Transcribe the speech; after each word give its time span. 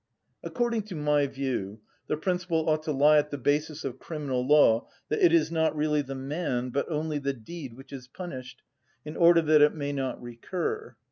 According 0.41 0.81
to 0.85 0.95
my 0.95 1.27
view, 1.27 1.79
the 2.07 2.17
principle 2.17 2.67
ought 2.67 2.81
to 2.85 2.91
lie 2.91 3.19
at 3.19 3.29
the 3.29 3.37
basis 3.37 3.83
of 3.85 3.99
criminal 3.99 4.41
law 4.43 4.87
that 5.09 5.23
it 5.23 5.31
is 5.31 5.51
not 5.51 5.75
really 5.75 6.01
the 6.01 6.15
man 6.15 6.71
but 6.71 6.89
only 6.89 7.19
the 7.19 7.33
deed 7.33 7.75
which 7.75 7.93
is 7.93 8.07
punished, 8.07 8.63
in 9.05 9.15
order 9.15 9.43
that 9.43 9.61
it 9.61 9.75
may 9.75 9.93
not 9.93 10.19
recur. 10.19 10.95